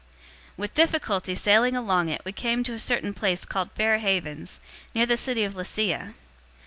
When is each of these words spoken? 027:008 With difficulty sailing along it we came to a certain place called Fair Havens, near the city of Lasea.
027:008 0.57 0.57
With 0.57 0.73
difficulty 0.73 1.35
sailing 1.35 1.75
along 1.75 2.09
it 2.09 2.23
we 2.25 2.31
came 2.31 2.63
to 2.63 2.73
a 2.73 2.79
certain 2.79 3.13
place 3.13 3.45
called 3.45 3.69
Fair 3.73 3.99
Havens, 3.99 4.59
near 4.95 5.05
the 5.05 5.15
city 5.15 5.43
of 5.43 5.53
Lasea. 5.53 6.15